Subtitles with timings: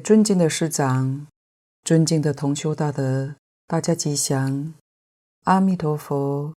[0.00, 1.26] 尊敬的师长，
[1.84, 4.74] 尊敬的同修大德，大家吉祥，
[5.44, 6.54] 阿弥陀佛。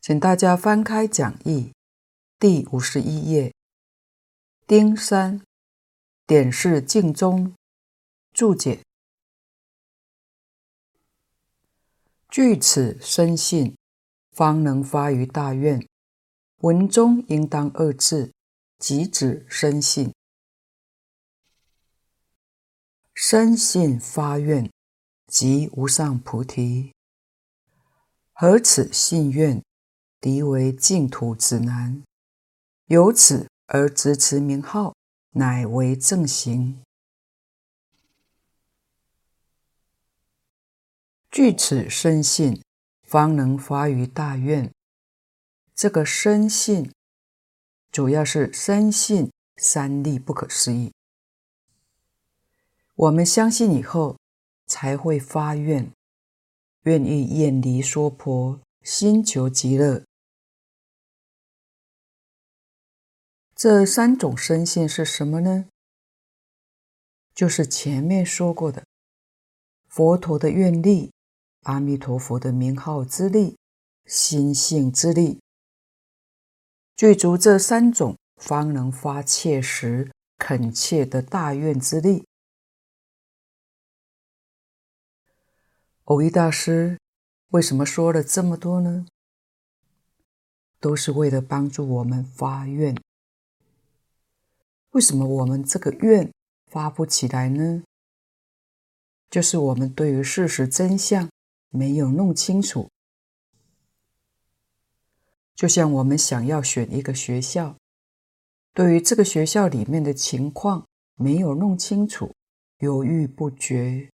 [0.00, 1.72] 请大家翻开讲义
[2.40, 3.54] 第五十一页，
[4.66, 5.40] 丁三，
[6.26, 7.54] 点是净宗
[8.32, 8.80] 注解。
[12.28, 13.76] 据此深信，
[14.32, 15.86] 方能发于大愿。
[16.62, 18.32] 文中应当二字，
[18.78, 20.12] 即指深信。
[23.14, 24.70] 深信发愿，
[25.26, 26.92] 即无上菩提。
[28.32, 29.62] 何此信愿，
[30.20, 32.02] 敌为净土指南。
[32.86, 34.94] 由此而执持名号，
[35.32, 36.82] 乃为正行。
[41.30, 42.62] 据此深信，
[43.02, 44.72] 方能发于大愿。
[45.74, 46.92] 这个深信，
[47.90, 50.92] 主要是深信三利不可思议。
[53.02, 54.16] 我们相信以后，
[54.66, 55.90] 才会发愿，
[56.82, 60.04] 愿意远离娑婆，心求极乐。
[63.56, 65.66] 这三种深信是什么呢？
[67.34, 68.84] 就是前面说过的，
[69.88, 71.12] 佛陀的愿力、
[71.62, 73.56] 阿弥陀佛的名号之力、
[74.06, 75.40] 心性之力，
[76.94, 82.24] 具足这三种，方能发切实恳切的大愿之力。
[86.06, 86.98] 偶遇大师
[87.50, 89.06] 为什么说了这么多呢？
[90.80, 93.00] 都是为了帮助我们发愿。
[94.90, 96.32] 为什么我们这个愿
[96.66, 97.84] 发不起来呢？
[99.30, 101.30] 就是我们对于事实真相
[101.70, 102.90] 没有弄清楚。
[105.54, 107.76] 就像我们想要选一个学校，
[108.74, 112.34] 对于这个学校里面的情况没有弄清楚，
[112.78, 114.11] 犹豫不决。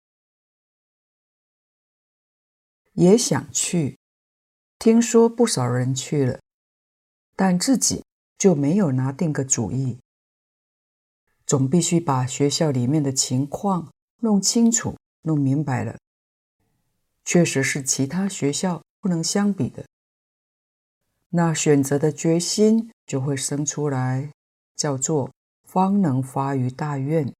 [2.94, 3.98] 也想去，
[4.78, 6.40] 听说不少人去了，
[7.34, 8.04] 但自己
[8.38, 9.98] 就没有拿定个主意。
[11.44, 15.98] 总必须把学校里面的情况弄清楚、弄明白了，
[17.24, 19.84] 确实是其他学校不能相比的。
[21.30, 24.30] 那选择的决心就会生出来，
[24.76, 25.32] 叫做
[25.64, 27.34] 方能发于大愿。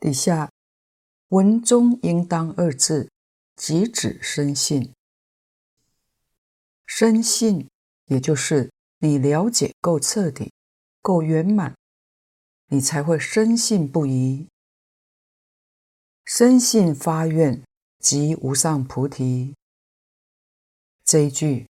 [0.00, 0.50] 底下。
[1.28, 3.10] 文中应当二字，
[3.54, 4.94] 即指深信。
[6.86, 7.68] 深信，
[8.06, 10.50] 也就是你了解够彻底、
[11.02, 11.76] 够圆满，
[12.68, 14.48] 你才会深信不疑。
[16.24, 17.62] 深信发愿，
[17.98, 19.54] 即无上菩提。
[21.04, 21.68] 这一句，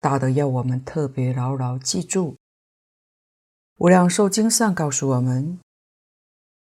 [0.00, 2.32] 大的要我们特别牢牢记住。
[3.76, 5.60] 《无量寿经》上告诉我们。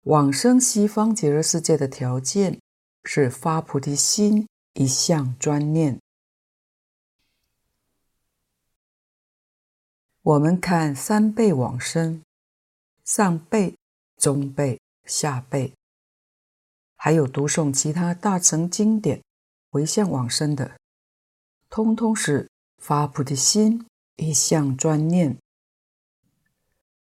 [0.05, 2.61] 往生西方极乐世界的条件
[3.05, 5.99] 是发菩提心，一向专念。
[10.21, 12.23] 我们看三辈往生，
[13.03, 13.75] 上辈、
[14.19, 15.73] 中辈、下辈，
[16.97, 19.23] 还有读诵其他大乘经典
[19.71, 20.79] 回向往生的，
[21.71, 23.87] 通通是发菩提心，
[24.17, 25.39] 一向专念。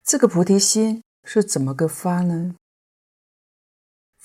[0.04, 2.54] 这个菩提心是怎么个发呢？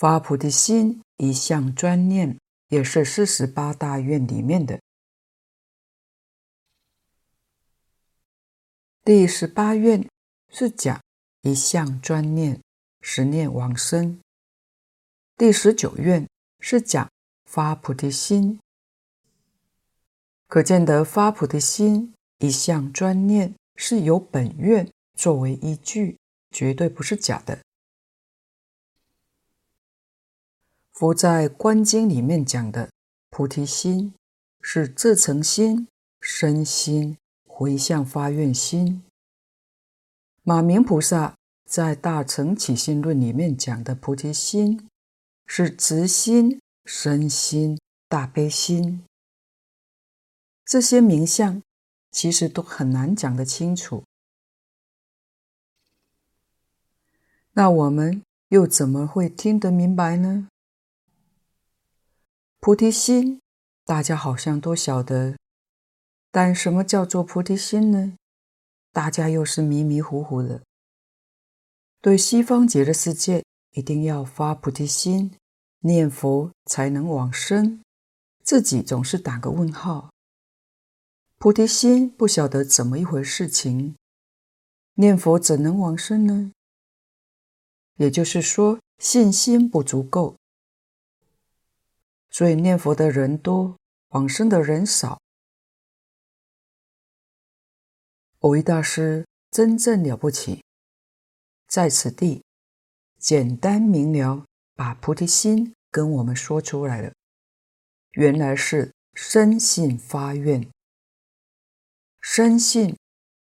[0.01, 2.35] 发菩提心，一向专念，
[2.69, 4.81] 也是四十八大愿里面的
[9.03, 10.03] 第十八愿，
[10.49, 10.99] 是讲
[11.43, 12.59] 一向专念，
[13.01, 14.19] 十念往生。
[15.37, 16.27] 第十九愿
[16.59, 17.07] 是讲
[17.45, 18.59] 发菩提心，
[20.47, 26.17] 可见得发菩提心，一向专念是由本愿作为依据，
[26.49, 27.59] 绝对不是假的。
[31.01, 32.91] 佛在《观经》里面讲的
[33.31, 34.13] 菩提心，
[34.61, 35.87] 是至诚心、
[36.21, 39.01] 身心、回向发愿心。
[40.43, 44.87] 马明菩萨在《大乘起信论》里面讲的菩提心，
[45.47, 49.03] 是直心、身心、大悲心。
[50.63, 51.63] 这些名相
[52.11, 54.03] 其实都很难讲得清楚。
[57.53, 60.47] 那我们又怎么会听得明白呢？
[62.63, 63.41] 菩提心，
[63.85, 65.35] 大家好像都晓得，
[66.29, 68.15] 但什么叫做菩提心呢？
[68.91, 70.61] 大家又是迷迷糊糊的。
[72.01, 75.35] 对西方极乐世界，一定要发菩提心，
[75.79, 77.81] 念佛才能往生，
[78.43, 80.11] 自己总是打个问号。
[81.39, 83.95] 菩提心不晓得怎么一回事情，
[84.93, 86.51] 念佛怎能往生呢？
[87.95, 90.35] 也就是说，信心不足够，
[92.31, 93.77] 所以念佛的人多，
[94.09, 95.19] 往生的人少。
[98.39, 100.63] 蕅益大师真正了不起，
[101.67, 102.41] 在此地
[103.19, 107.13] 简单明了把菩提心跟我们说出来了。
[108.13, 110.67] 原来是深信发愿，
[112.19, 112.97] 深信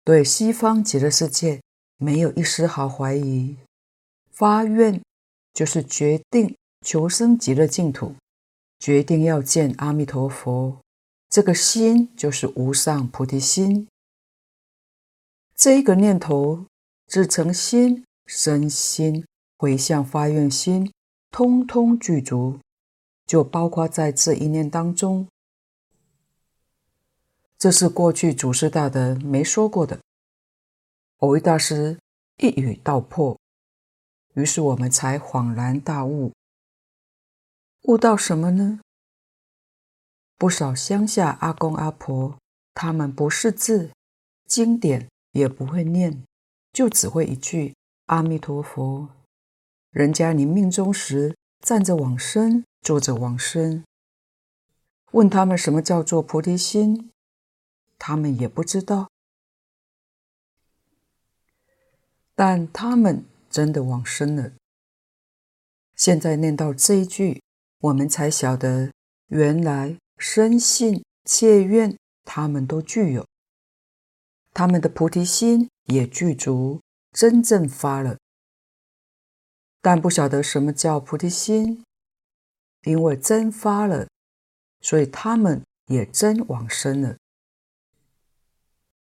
[0.04, 1.60] 对西方极乐世界
[1.96, 3.56] 没有一丝毫怀疑。
[4.30, 5.02] 发愿
[5.52, 8.14] 就是决定求生极乐净土，
[8.78, 10.78] 决定要见阿弥陀佛。
[11.28, 13.88] 这个心就是无上菩提心。
[15.54, 16.66] 这一个念头，
[17.06, 19.24] 至诚心、身心、
[19.58, 20.92] 回向发愿心，
[21.30, 22.58] 通通具足，
[23.26, 25.26] 就包括在这一念当中。
[27.58, 29.98] 这是过去祖师大德没说过的，
[31.18, 31.98] 蕅益大师
[32.38, 33.38] 一语道破。
[34.34, 36.32] 于是我们才恍然大悟，
[37.86, 38.80] 悟到什么呢？
[40.36, 42.36] 不少乡下阿公阿婆，
[42.74, 43.92] 他们不识字，
[44.44, 46.24] 经典也不会念，
[46.72, 49.08] 就只会一句阿弥陀佛。
[49.90, 53.84] 人家临命终时，站着往生，坐着往生，
[55.12, 57.12] 问他们什么叫做菩提心，
[57.98, 59.08] 他们也不知道，
[62.34, 63.24] 但他们。
[63.48, 64.52] 真的往生了。
[65.94, 67.42] 现在念到这一句，
[67.80, 68.90] 我们才晓得，
[69.26, 73.26] 原来深信切愿，他们都具有，
[74.52, 76.80] 他们的菩提心也具足，
[77.12, 78.18] 真正发了。
[79.82, 81.84] 但不晓得什么叫菩提心，
[82.82, 84.08] 因为真发了，
[84.80, 87.16] 所以他们也真往生了。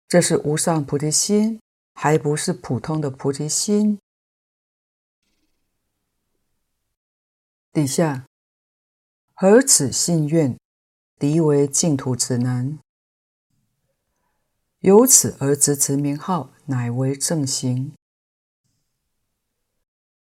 [0.06, 1.60] 这是无上菩提心，
[1.94, 3.98] 还不是普通的菩提心。
[7.72, 8.26] 底下，
[9.42, 10.58] 何此信愿，
[11.18, 12.78] 敌为净土之难。
[14.80, 17.94] 由此而执持名号，乃为正行。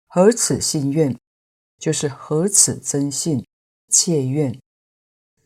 [0.06, 1.18] 何此信愿，
[1.80, 3.44] 就是何此真信
[3.88, 4.56] 切愿，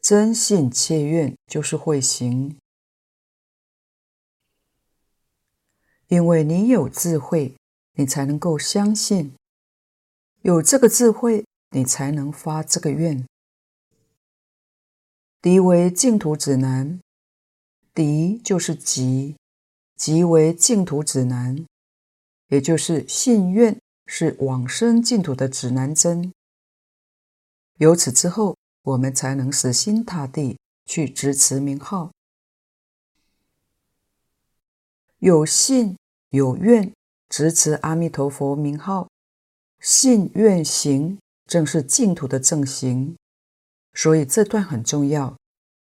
[0.02, 2.58] 真信切愿就是会行。
[6.08, 7.56] 因为你有智慧，
[7.94, 9.34] 你才能够相信，
[10.42, 11.46] 有这个智慧。
[11.74, 13.26] 你才能发这个愿。
[15.42, 17.00] 敌为净土指南，
[17.92, 19.34] 敌就是极，
[19.96, 21.66] 极为净土指南，
[22.46, 26.32] 也就是信愿是往生净土的指南针。
[27.78, 30.56] 由此之后，我们才能死心塌地
[30.86, 32.12] 去执持名号，
[35.18, 35.96] 有信
[36.30, 36.92] 有愿，
[37.28, 39.08] 执持阿弥陀佛名号，
[39.80, 41.18] 信愿行。
[41.44, 43.14] 正是净土的正行，
[43.94, 45.36] 所以这段很重要。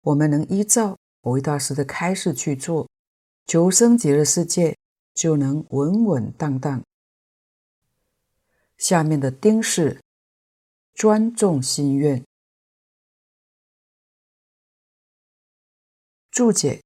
[0.02, 2.88] 我们能依照蕅益大师的开示去做，
[3.46, 4.78] 求生极乐世界
[5.14, 6.82] 就能稳稳当当。
[8.78, 10.02] 下面的丁是
[10.94, 12.24] 专重心愿
[16.32, 16.82] 注解：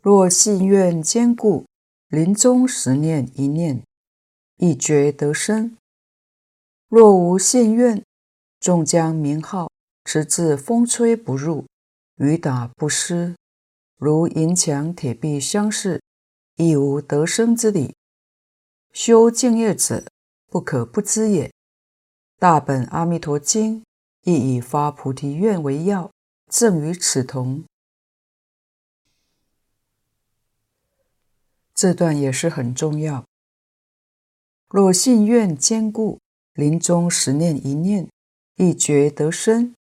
[0.00, 1.66] 若信愿坚固，
[2.08, 3.84] 临终时念一念，
[4.56, 5.76] 一觉得生。
[6.88, 8.02] 若无信愿，
[8.58, 9.70] 终将名号
[10.06, 11.66] 直至风吹不入，
[12.18, 13.34] 雨打不湿，
[13.98, 16.00] 如银墙铁壁相似，
[16.54, 17.96] 亦无得生之理。
[18.92, 20.06] 修净业者
[20.46, 21.52] 不可不知也。
[22.38, 23.82] 大本阿弥陀经
[24.22, 26.10] 亦以发菩提愿为要，
[26.48, 27.64] 正与此同。
[31.74, 33.24] 这段也是很重要。
[34.68, 36.18] 若信愿坚固。
[36.54, 38.08] 临终时念一念，
[38.54, 39.74] 亦觉得生，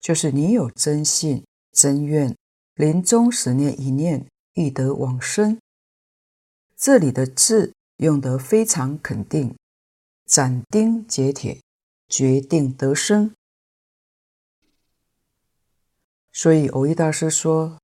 [0.00, 2.34] 就是你有真信真愿，
[2.74, 5.58] 临终时念一念，亦得往生。
[6.76, 9.54] 这里的字用得非常肯定，
[10.24, 11.60] 斩钉截铁，
[12.08, 13.34] 决定得生。
[16.32, 17.78] 所以蕅益大师说，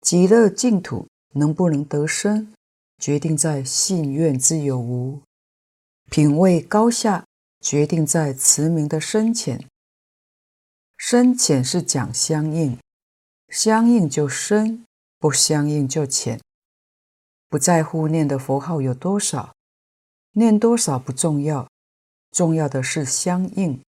[0.00, 2.52] 极乐净土能不能得生，
[2.98, 5.22] 决定在信愿之有无。
[6.10, 7.24] 品位高下
[7.60, 9.69] 决定在持名的深浅，
[11.02, 12.78] 深浅是讲相应，
[13.48, 14.84] 相应就深，
[15.18, 16.38] 不相应就浅。
[17.48, 19.54] 不在乎念的佛号有多少，
[20.32, 21.66] 念多少不重要，
[22.30, 23.82] 重要的是相应，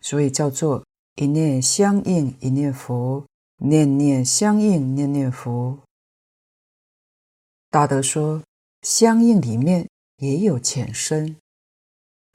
[0.00, 3.26] 所以叫做一念相应一念佛，
[3.56, 5.76] 念念相应念念佛。
[7.68, 8.44] 大德说，
[8.82, 11.36] 相应里面也有浅深，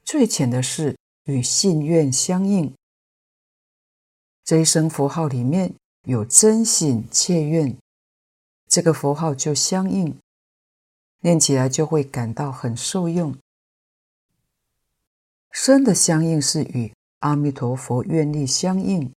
[0.04, 2.76] 最浅的是与信愿相应。
[4.44, 5.74] 这一声佛号里面
[6.04, 7.78] 有真心切愿，
[8.68, 10.18] 这个佛号就相应，
[11.22, 13.36] 念起来就会感到很受用。
[15.52, 19.14] 深的相应是与阿弥陀佛愿力相应，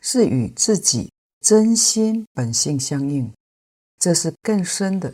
[0.00, 3.32] 是与自己真心本性相应，
[3.98, 5.12] 这是更深的。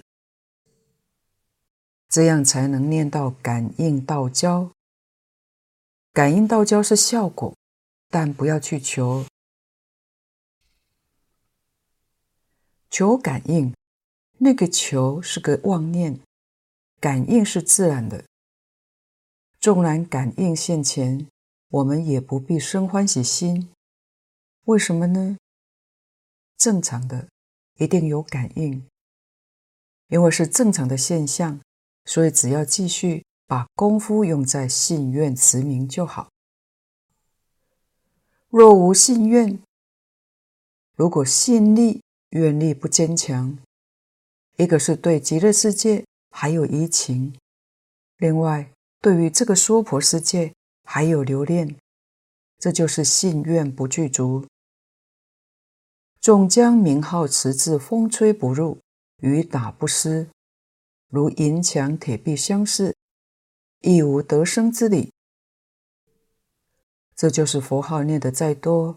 [2.11, 4.71] 这样才能念到感应道交。
[6.13, 7.55] 感应道交是效果，
[8.11, 9.25] 但不要去求。
[12.91, 13.73] 求感应，
[14.39, 16.21] 那个求是个妄念，
[16.99, 18.25] 感应是自然的。
[19.61, 21.29] 纵然感应现前，
[21.69, 23.71] 我们也不必生欢喜心。
[24.65, 25.37] 为什么呢？
[26.57, 27.29] 正常的
[27.77, 28.87] 一定有感应，
[30.09, 31.61] 因为是正常的现象。
[32.07, 36.30] 所以，只要继续把功夫用在信愿持名就好。
[38.51, 39.63] 若无信愿，
[40.97, 43.57] 如果信力、愿力不坚强，
[44.57, 47.33] 一个是对极乐世界还有疑情，
[48.17, 50.53] 另外对于这个娑婆世界
[50.83, 51.77] 还有留恋，
[52.59, 54.45] 这就是信愿不具足。
[56.21, 58.81] 纵将名号持至风吹不入，
[59.19, 60.29] 雨打不湿。
[61.09, 62.97] 如银墙铁壁相似，
[63.83, 65.13] 亦无得生之理。
[67.21, 68.97] 这就是佛号念得再多，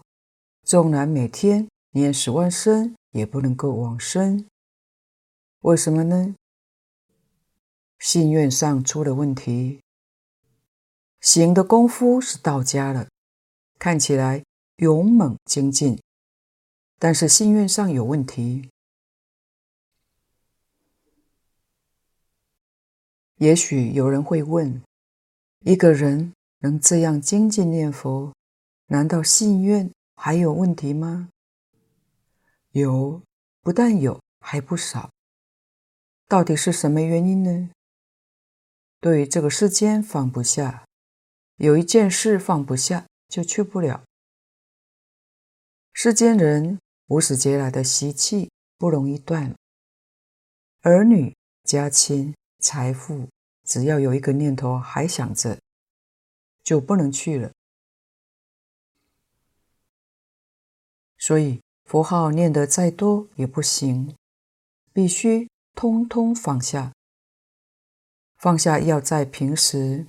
[0.62, 4.48] 纵然每天念十万声，也不能够往生。
[5.60, 6.34] 为什么呢？
[7.98, 9.82] 信愿上出了问题。
[11.20, 13.08] 行的功夫是到家了，
[13.78, 14.42] 看起来
[14.76, 16.00] 勇猛精进，
[16.98, 18.70] 但是信愿上有问题。
[23.36, 24.82] 也许有人会问：
[25.60, 26.32] 一个人
[26.64, 28.32] 能这样精进念佛，
[28.86, 31.28] 难道信愿还有问题吗？
[32.70, 33.20] 有，
[33.60, 35.10] 不但有，还不少。
[36.26, 37.68] 到底是什么原因呢？
[38.98, 40.86] 对于这个世间放不下，
[41.56, 44.02] 有一件事放不下，就去不了。
[45.92, 46.78] 世间人
[47.08, 49.54] 无始劫来的习气不容易断，
[50.80, 52.34] 儿女、家亲。
[52.60, 53.28] 财富，
[53.66, 55.60] 只要有一个念头还想着，
[56.64, 57.52] 就不能去了。
[61.18, 64.16] 所以佛号念得再多也不行，
[64.92, 66.92] 必须通通放下。
[68.36, 70.06] 放下要在平时，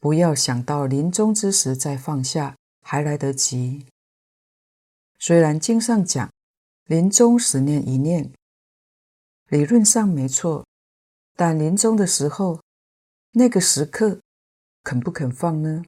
[0.00, 3.86] 不要想到临终之时再放下，还来得及。
[5.18, 6.30] 虽然经上讲，
[6.84, 8.32] 临终时念一念，
[9.48, 10.66] 理论上没错。
[11.34, 12.60] 但临终的时候，
[13.32, 14.20] 那个时刻，
[14.88, 15.84] 肯不肯放呢？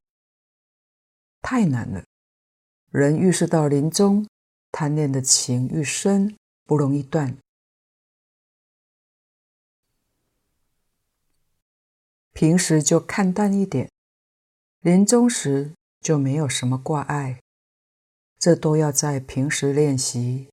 [1.41, 2.05] 太难了。
[2.91, 4.29] 人越是到临终，
[4.73, 7.39] 贪恋的情愈深，不容易断。
[12.35, 13.91] 平时就看淡一点，
[14.81, 17.41] 临终时就没有什么挂碍。
[18.39, 20.51] 这都要在平时练习，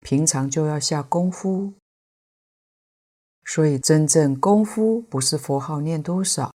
[0.00, 1.72] 平常就要下功夫。
[3.46, 6.52] 所以，真正功夫不是佛号念多少，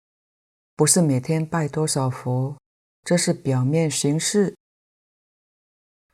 [0.79, 2.57] 不是每天拜多少佛，
[3.03, 4.55] 这是表面形式。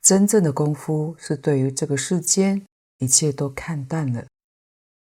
[0.01, 2.65] 真正的功夫是对于这个世间
[2.97, 4.27] 一切都看淡了，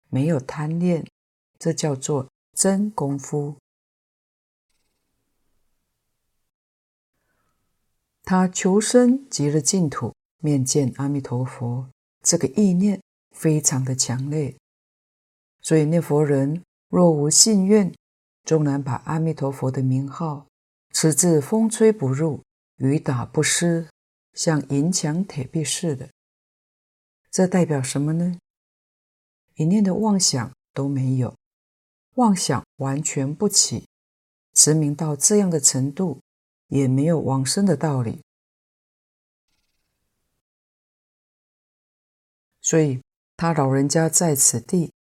[0.10, 1.05] 没有贪恋，
[1.60, 3.55] 这叫做真功夫。
[8.24, 11.88] 他求生极乐净土，面见阿弥陀佛，
[12.24, 14.55] 这个意念非常的强烈。
[15.62, 17.93] 所以念佛人若无信愿，
[18.43, 20.47] 纵然把阿弥陀佛的名号
[20.91, 22.43] 持至风吹不入、
[22.77, 23.89] 雨打不湿，
[24.33, 26.09] 像银墙铁壁似的，
[27.31, 28.38] 这代表什么呢？
[29.55, 31.35] 一念的妄想都没有，
[32.15, 33.88] 妄想完全不起，
[34.53, 36.19] 持名到这样的程度，
[36.67, 38.21] 也没有往生的道理。
[42.62, 43.01] 所以
[43.35, 44.91] 他老人家在此地。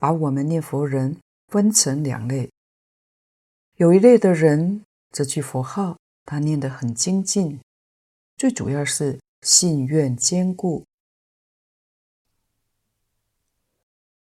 [0.00, 2.50] 把我们念佛人分成两类，
[3.80, 5.96] 有一类的人，这句佛号
[6.26, 7.58] 他念得很精进，
[8.36, 10.84] 最主要是信愿坚固，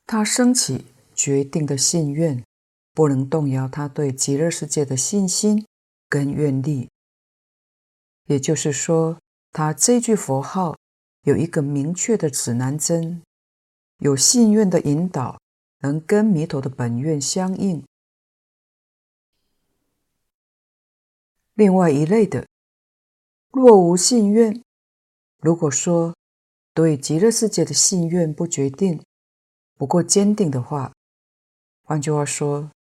[0.05, 2.43] 他升起决定的信愿，
[2.93, 5.65] 不能动摇他对极乐世界的信心
[6.07, 6.87] 跟愿力。
[8.25, 9.19] 也就是说，
[9.51, 10.77] 他这句佛号
[11.23, 13.23] 有一个明确的指南针，
[13.97, 15.39] 有信愿的引导。
[15.81, 17.81] 能跟弥陀的本愿相应。
[21.59, 22.47] 另外一类的，
[23.51, 24.63] 若无信愿，
[25.41, 26.15] 如果说
[26.73, 29.03] 对极乐世界的信愿不决定，
[29.75, 30.93] 不够坚定的话，
[31.83, 32.71] 换句话说，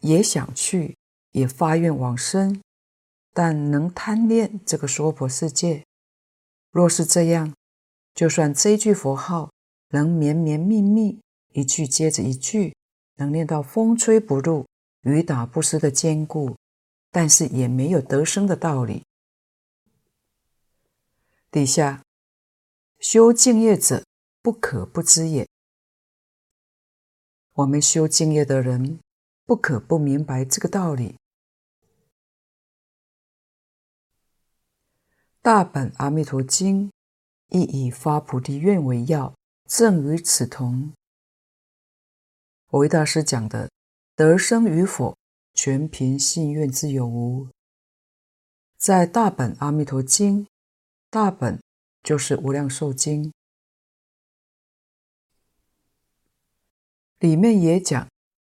[0.00, 0.96] 也想去，
[1.30, 2.60] 也发愿往生，
[3.32, 5.84] 但能贪恋这个娑婆世界。
[6.72, 7.54] 若是这样，
[8.16, 9.52] 就算这一句佛号
[9.90, 11.20] 能绵绵密密，
[11.52, 12.74] 一句接着一句，
[13.14, 14.66] 能念到风吹不入、
[15.02, 16.56] 雨打不湿的坚固。
[17.14, 19.04] 但是也没有得生的道理。
[21.48, 22.02] 底下
[22.98, 24.04] 修净业者
[24.42, 25.48] 不可不知也。
[27.52, 28.98] 我们修净业的人
[29.46, 31.14] 不可不明白这个道理。
[35.40, 36.90] 大本阿弥陀经
[37.50, 39.32] 亦以发菩提愿为要，
[39.68, 40.92] 正与此同。
[42.70, 43.70] 蕅益大师讲的
[44.16, 45.16] 得生与否。
[45.54, 47.48] 全凭信愿之有无。
[48.76, 50.46] 在大本阿弥陀经，
[51.08, 51.58] 大本
[52.02, 53.32] 就是无量寿经，
[57.20, 58.06] 里面也讲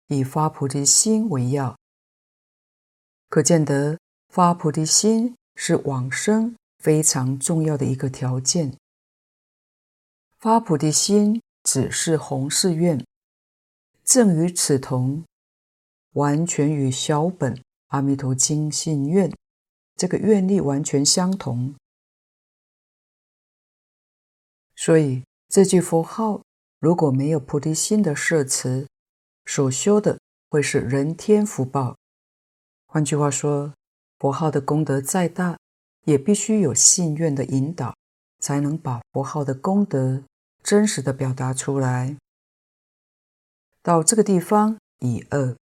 [0.07, 1.77] 以发菩提心为要，
[3.29, 8.75] 可见得发菩提心是往生非常重要的一个条件。
[10.39, 13.05] 发菩提心只是弘誓愿，
[14.03, 15.23] 正与此同。
[16.15, 17.53] 完全与小本
[17.87, 19.29] 《阿弥陀经》信愿
[19.95, 21.75] 这个愿力完全相同，
[24.75, 26.41] 所以这句佛号
[26.79, 28.87] 如果没有菩提心的摄持，
[29.45, 30.17] 所修的
[30.49, 31.97] 会是人天福报。
[32.87, 33.73] 换句话说，
[34.17, 35.57] 佛号的功德再大，
[36.05, 37.93] 也必须有信愿的引导，
[38.39, 40.23] 才能把佛号的功德
[40.63, 42.15] 真实的表达出来。
[43.81, 45.57] 到这个地方，以二。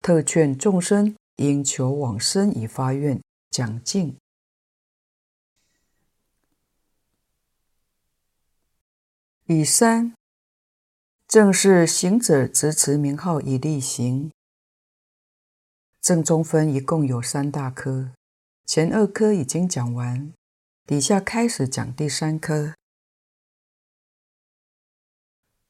[0.00, 4.16] 特劝众生应求往生以发愿讲净。
[9.46, 10.14] 乙三，
[11.26, 14.30] 正是行者执持名号以力行。
[16.00, 18.12] 正中分一共有三大科，
[18.64, 20.32] 前二科已经讲完，
[20.86, 22.74] 底下开始讲第三科。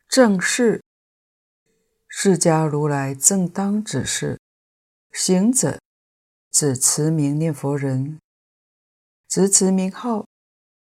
[0.08, 0.82] 正是。
[2.08, 4.40] 释迦如来正当指示
[5.12, 5.78] 行者，
[6.50, 8.18] 指持名念佛人，
[9.28, 10.26] 执持名号，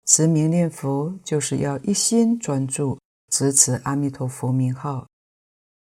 [0.04, 3.00] 持名念佛就是要一心专注
[3.30, 5.08] 执持阿弥陀佛名号，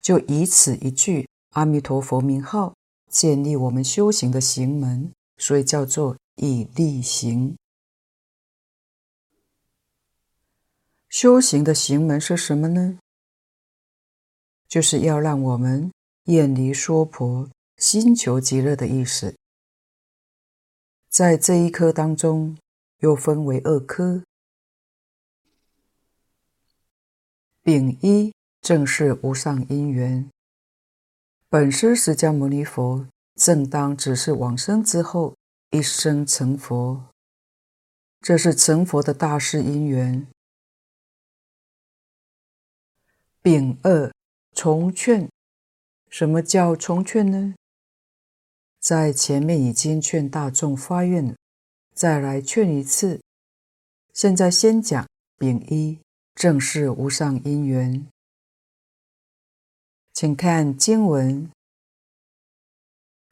[0.02, 2.74] 就以此一句阿弥陀佛名号
[3.10, 7.56] 建立我们修行的行门，所以叫做以力行。
[11.10, 13.00] 修行的行门是什么呢？
[14.70, 15.92] 就是要让我们
[16.26, 19.36] 远离娑婆，心求极乐的意思。
[21.10, 22.56] 在这一科当中，
[23.00, 24.24] 又分为二科。
[27.64, 30.30] 丙一正是无上因缘，
[31.50, 35.36] 本师释迦牟尼佛正当只是往生之后，
[35.72, 37.10] 一生成佛，
[38.22, 40.28] 这是成佛的大事因缘。
[43.42, 44.12] 丙二。
[44.54, 45.30] 重劝，
[46.10, 47.56] 什么叫重劝呢？
[48.80, 51.36] 在前面已经劝大众发愿了，
[51.94, 53.22] 再来劝一次。
[54.14, 55.08] 现在先讲
[55.38, 56.00] 丙一，
[56.36, 58.06] 正是无上因缘。
[60.14, 61.50] 请看经文：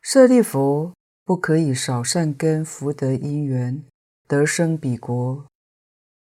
[0.02, 0.94] 舍利弗，
[1.26, 3.84] 不可以少善根福德因缘
[4.28, 5.46] 得生彼国。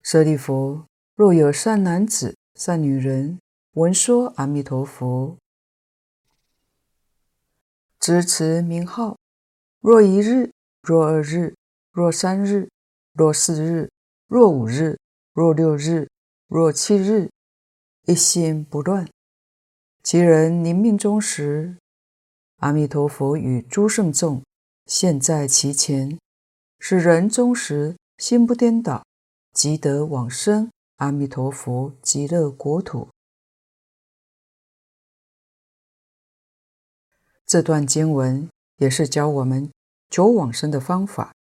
[0.03, 0.85] 舍利弗，
[1.17, 3.41] 若有善男子、善女人。
[3.75, 5.39] 闻说阿弥陀佛，
[7.99, 9.17] 执持名号，
[9.81, 11.55] 若一日，若二日，
[11.91, 12.69] 若三日，
[13.15, 13.91] 若四日，
[14.27, 14.99] 若五日，
[15.33, 16.07] 若六日，
[16.49, 17.31] 若七日，
[18.05, 19.09] 一心不乱。
[20.03, 21.79] 其人临命终时，
[22.59, 24.43] 阿弥陀佛与诸圣众
[24.85, 26.19] 现在其前，
[26.79, 29.03] 是人终时心不颠倒，
[29.55, 33.09] 即得往生阿弥陀佛极乐国土。
[37.53, 39.71] 这段经文也是教我们
[40.09, 41.35] 求往生的方法。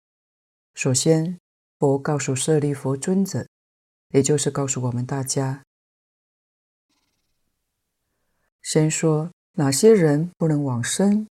[0.74, 1.38] 首先，
[1.78, 3.46] 佛告诉舍利弗尊者，
[4.08, 5.62] 也就是告诉我们大家，
[8.60, 11.28] 先说哪些人不能往生。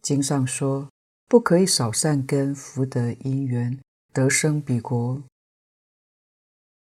[0.00, 0.88] 经上说，
[1.26, 3.80] 不可以少善根福德因缘
[4.12, 5.20] 得生彼国。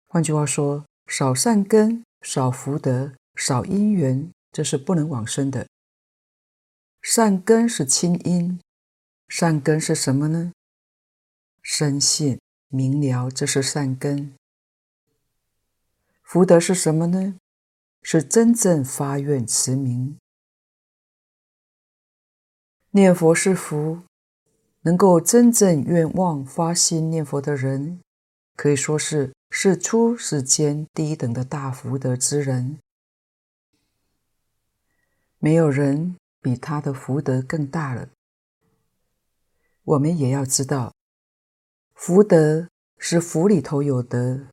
[0.08, 5.65] 换句话说，少善根、少福德、少因缘，这是不能往生的。
[7.10, 8.60] 善根是清因，
[9.30, 10.52] 善根是什么呢？
[11.62, 14.36] 深信明了，这是善根。
[16.22, 17.39] 福德是什么呢？
[18.02, 20.17] 是真正发愿持名。
[22.91, 24.02] 念佛是福，
[24.82, 28.02] 能够真正愿望发心念佛的人，
[28.58, 32.78] 可以说是世出世间第一等的大福德之人。
[35.39, 38.07] 没有人比他的福德更大了。
[39.83, 40.93] 我们也要知道，
[41.93, 44.47] 福德是福里头有德，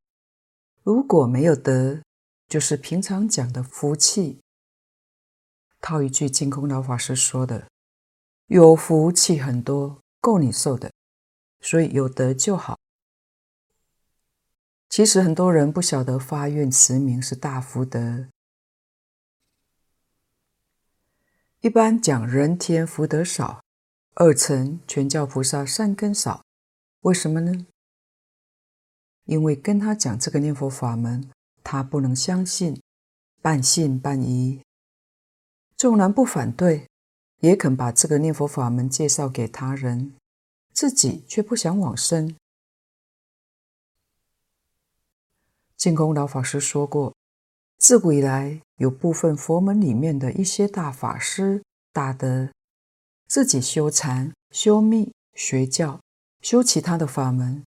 [0.82, 2.02] 如果没有德，
[2.48, 4.40] 就是平常讲的福气。
[5.80, 7.68] 套一句净空老法师说的。
[8.46, 10.90] 有福气很多，够你受的，
[11.60, 12.76] 所以有德就好。
[14.88, 18.26] 其实很多人不晓得发愿持名是大福德。
[21.64, 23.64] 一般讲人天福德少，
[24.16, 26.44] 二乘全教菩萨善根少，
[27.00, 27.66] 为什么呢？
[29.24, 31.30] 因为跟他讲这个念佛法门，
[31.62, 32.82] 他不能相信，
[33.40, 34.60] 半信半疑，
[35.74, 36.86] 纵然不反对。
[37.40, 40.12] 也肯把这个念佛法门介绍给他人，
[40.74, 42.36] 自己却不想往生。
[45.78, 47.13] 净空老法师说过，
[47.78, 52.50] 自古以来有部分佛门里面的一些大法师大德，
[53.26, 56.00] 自己修禅、修密、学教、
[56.40, 57.64] 修其他的法门，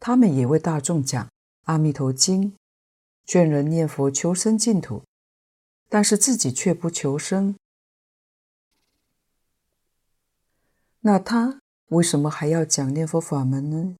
[0.00, 1.24] 他们也为大众讲
[1.64, 2.52] 《阿弥陀经》，
[3.26, 5.02] 劝人念佛求生净土，
[5.88, 7.54] 但是自己却不求生。
[11.00, 13.96] 那他为什么还要讲念佛法门呢？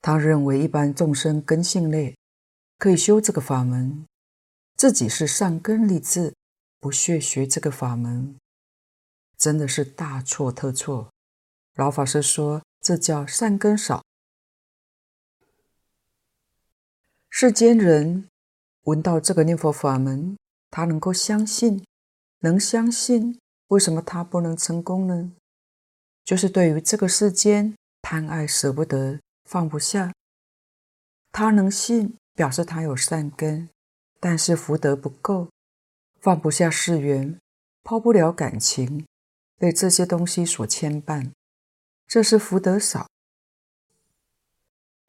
[0.00, 2.16] 他认为一般众生根性劣，
[2.82, 4.08] 可以修这个法门，
[4.76, 6.34] 自己是善根立志，
[6.80, 8.36] 不屑学这个法门，
[9.38, 11.12] 真的是大错特错。
[11.76, 14.02] 老法师说，这叫善根少。
[17.30, 18.28] 世间人
[18.82, 20.36] 闻到这个念佛法门，
[20.68, 21.86] 他能够相信，
[22.40, 23.38] 能相信。
[23.68, 25.30] 为什么他不能成功呢？
[26.24, 30.12] 就是对于这个世间贪爱舍不得放不下。
[31.30, 33.68] 他能信，表示他有善根，
[34.18, 35.48] 但是福德不够，
[36.20, 37.38] 放不下世缘，
[37.84, 39.06] 抛不了感情，
[39.58, 41.30] 被这些东西所牵绊，
[42.08, 43.08] 这是福德少。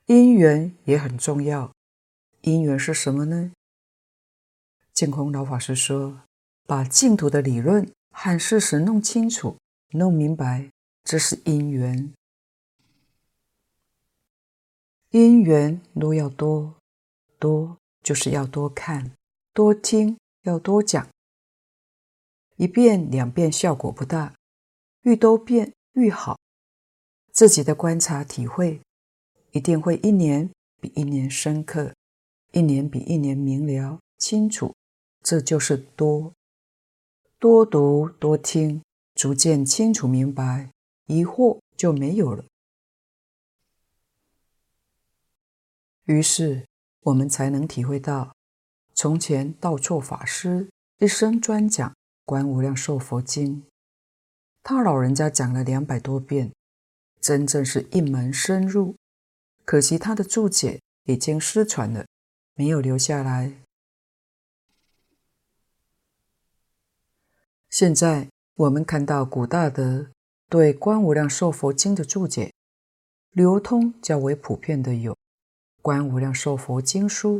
[0.06, 1.74] 因缘也很重要，
[2.42, 3.52] 因缘是什么呢？
[4.94, 6.22] 净空老法师说，
[6.68, 7.92] 把净土的理论。
[8.12, 9.58] 和事实弄清楚、
[9.94, 10.70] 弄明白，
[11.04, 12.14] 这是因缘。
[15.10, 16.76] 因缘若要多，
[17.44, 19.12] 多就是要多看、
[19.52, 21.10] 多听、要多讲。
[22.56, 24.34] 一遍两遍效果不大，
[25.02, 26.40] 愈多遍愈好。
[27.34, 28.80] 自己的观察体会，
[29.52, 31.94] 一定会一年比一年深刻，
[32.54, 34.74] 一年比一年明了清楚。
[35.22, 36.32] 这就是多。
[37.40, 38.82] 多读多听，
[39.16, 40.72] 逐渐清楚明白，
[41.08, 42.46] 疑惑就没有了。
[46.06, 46.66] 于是
[47.04, 48.34] 我们才能体会到，
[48.94, 51.90] 从前道错法师一生专讲
[52.26, 53.62] 《观无量寿佛经》，
[54.64, 56.54] 他老人家讲了两百多遍，
[57.20, 58.96] 真正是一门深入。
[59.66, 62.06] 可惜他的注解已经失传了，
[62.56, 63.54] 没有留下来。
[67.70, 70.08] 现在我们看到古大德
[70.48, 72.54] 对《观无量寿佛经》的注解，
[73.32, 75.13] 流通较为普遍的有
[75.84, 77.40] 《观无量寿佛经书》，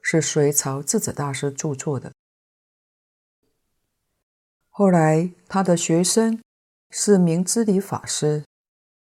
[0.00, 2.10] 是隋朝智者大师著作的。
[4.70, 6.40] 后来他的学生
[6.88, 8.42] 是明知礼法师，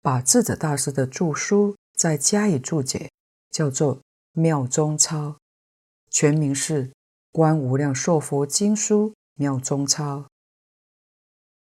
[0.01, 3.11] 把智者大师的著书再加以注解，
[3.51, 3.97] 叫做
[4.31, 5.27] 《妙中钞》，
[6.09, 6.87] 全名是
[7.31, 10.21] 《观无量寿佛经书妙中钞》。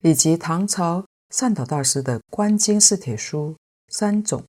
[0.03, 3.57] 以及唐朝善导大师的《观经四帖书》
[3.95, 4.45] 三种，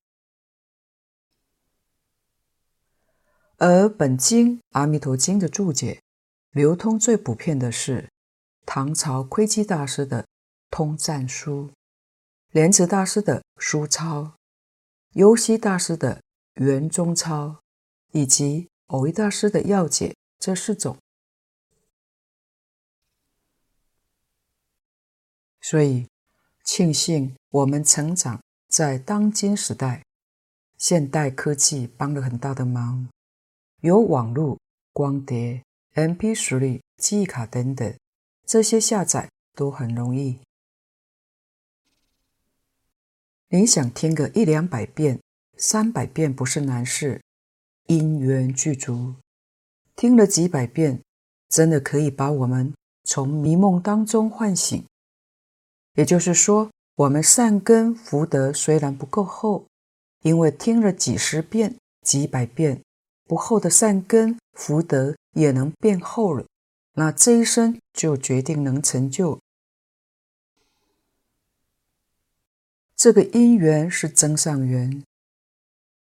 [3.57, 6.01] 而本经《阿弥陀经》的注解，
[6.51, 8.09] 流通最普遍的是
[8.65, 10.23] 唐朝窥基大师的
[10.69, 11.69] 《通赞书》，
[12.51, 14.21] 莲池大师的《书钞》，
[15.13, 16.15] 游锡大师的
[16.63, 17.47] 《圆中钞》，
[18.11, 20.97] 以及蕅益大师的《要解》这四种。
[25.61, 26.05] 所以，
[26.65, 30.03] 庆幸我们成长在当今时代，
[30.77, 33.07] 现代科技帮了很大的忙，
[33.85, 34.57] 有网络、
[34.93, 35.61] 光碟、
[35.93, 37.95] MP3 记忆卡等等，
[38.43, 40.39] 这些下载都很容易。
[43.49, 45.21] 你想听个一两百遍、
[45.55, 47.21] 三百遍不是难事，
[47.85, 49.13] 因缘具足，
[49.95, 51.03] 听了几百遍，
[51.49, 54.83] 真的可以把我们从迷梦当中唤醒。
[55.93, 59.67] 也就是说，我们善根福德虽然不够厚，
[60.23, 62.81] 因为听了几十遍、几百遍，
[63.25, 66.45] 不厚的善根福德也能变厚了。
[66.93, 69.39] 那这一生就决定能成就。
[72.95, 75.03] 这个因缘是增上缘，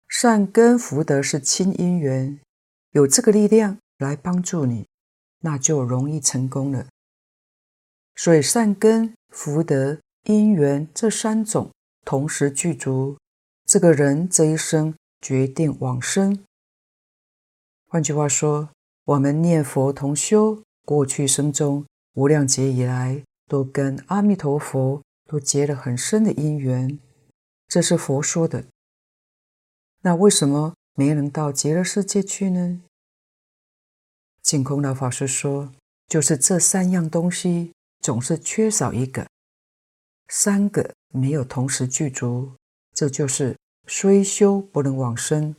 [0.07, 2.39] 善根福德是亲因缘，
[2.91, 4.85] 有这个力量来帮助你，
[5.39, 6.87] 那就容易成功了。
[8.15, 11.71] 所以善根福德因缘这三种
[12.03, 13.17] 同时具足，
[13.65, 16.43] 这个人这一生决定往生。
[17.91, 18.69] 换句话说，
[19.03, 26.97] 我们念佛同修，过去生中无量劫以来，都跟阿弥陀佛都结了很深的因缘，
[27.67, 28.63] 这是佛说的。
[30.03, 32.81] 那为什么没能到极乐世界去呢？
[34.41, 35.73] 净空老法师说，
[36.07, 39.27] 就是这三样东西总是缺少一个，
[40.29, 42.53] 三个没有同时具足，
[42.93, 45.53] 这就是虽修不能往生，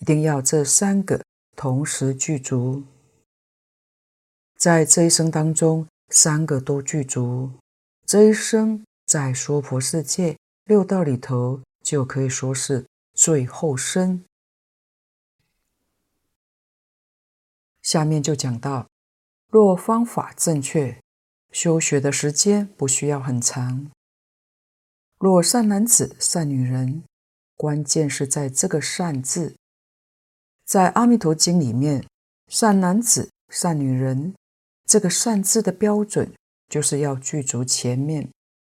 [0.00, 1.24] 一定要这三个
[1.56, 2.82] 同时具足。
[4.56, 7.50] 在这一生当中，三个都具足，
[8.06, 14.24] 这一生在娑婆世界六道里头，就可以说是最后生。
[17.82, 18.88] 下面就讲到，
[19.50, 20.98] 若方法正确，
[21.52, 23.90] 修学的时间不需要很长。
[25.18, 27.04] 若善男子、善女人，
[27.56, 29.54] 关键是在这个“善”字。
[30.64, 32.04] 在《阿弥陀经》里面，
[32.48, 34.34] 善男子、善女人。
[34.86, 36.30] 这个善字的标准，
[36.68, 38.30] 就是要具足前面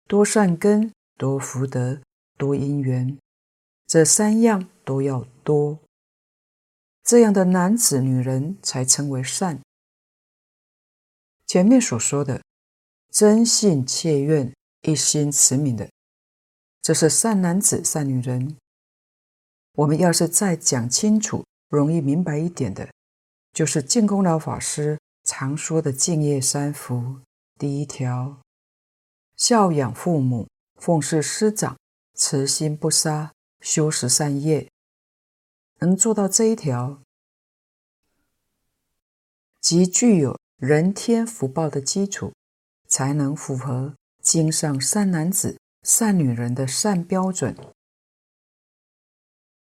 [0.06, 2.00] 多善根、多福德、
[2.38, 3.18] 多因缘，
[3.88, 5.80] 这三样都要多，
[7.02, 9.60] 这样的男子、女人才称为善。
[11.44, 12.40] 前面所说的
[13.10, 15.90] 真信切愿、一心持名的，
[16.82, 18.56] 这是善男子、善女人。
[19.72, 22.88] 我们要是再讲清楚、容易明白一点的，
[23.52, 24.98] 就是净空老法师。
[25.28, 27.20] 常说的敬业三福，
[27.58, 28.40] 第一条，
[29.36, 31.76] 孝养父母，奉事师长，
[32.14, 34.70] 慈心不杀，修十善业，
[35.80, 37.02] 能做到这一条，
[39.60, 42.32] 即具有人天福报的基础，
[42.86, 47.56] 才能符合经上善男子、善女人的善标准。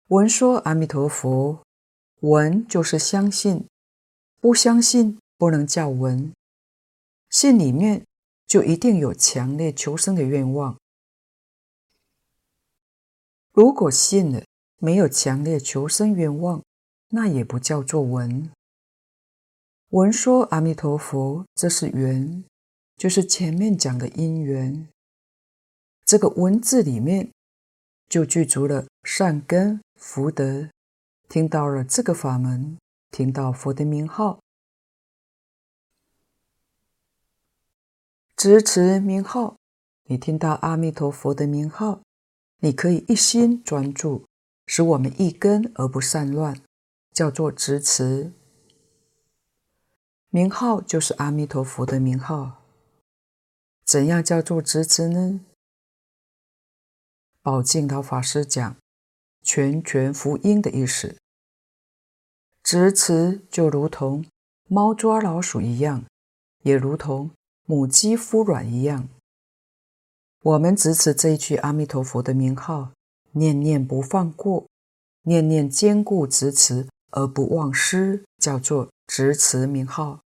[0.06, 1.65] 闻说阿弥陀佛，
[2.20, 3.66] 闻就是相信，
[4.40, 5.18] 不相信。
[5.38, 6.32] 不能叫闻，
[7.28, 8.06] 信里面
[8.46, 10.78] 就一定有强烈求生的愿望。
[13.52, 14.42] 如果信了，
[14.78, 16.62] 没有强烈求生愿望，
[17.10, 18.50] 那也不叫做闻。
[19.90, 22.42] 闻说阿弥陀佛，这是缘，
[22.96, 24.88] 就是前面讲的因缘。
[26.06, 27.30] 这个闻字里面
[28.08, 30.70] 就具足了善根福德。
[31.28, 32.78] 听到了这个法门，
[33.10, 34.38] 听到佛的名号。
[38.36, 39.56] 执持名号，
[40.04, 42.02] 你听到阿弥陀佛的名号，
[42.58, 44.24] 你可以一心专注，
[44.66, 46.62] 使我们一根而不散乱，
[47.12, 48.32] 叫做执持。
[50.28, 52.62] 名号就是阿弥陀佛的名号。
[53.84, 55.40] 怎样叫做执持呢？
[57.40, 58.76] 宝静老法师讲
[59.46, 61.16] “拳拳伏鹰”的意思，
[62.64, 64.26] 执持就如同
[64.68, 66.04] 猫抓老鼠一样，
[66.64, 67.30] 也如同。
[67.68, 69.08] 母鸡孵卵一样，
[70.42, 72.92] 我们执持这一句阿弥陀佛的名号，
[73.32, 74.68] 念念不放过，
[75.22, 80.20] 念念坚固执持而不忘失，叫做执持名号。